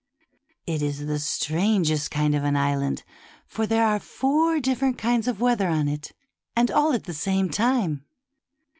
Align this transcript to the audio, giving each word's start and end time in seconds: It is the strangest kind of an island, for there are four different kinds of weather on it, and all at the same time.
It 0.65 0.81
is 0.81 1.05
the 1.05 1.19
strangest 1.19 2.09
kind 2.09 2.33
of 2.33 2.43
an 2.43 2.55
island, 2.55 3.03
for 3.45 3.67
there 3.67 3.85
are 3.85 3.99
four 3.99 4.59
different 4.59 4.97
kinds 4.97 5.27
of 5.27 5.39
weather 5.41 5.67
on 5.67 5.87
it, 5.87 6.11
and 6.55 6.71
all 6.71 6.93
at 6.93 7.03
the 7.03 7.13
same 7.13 7.51
time. 7.51 8.03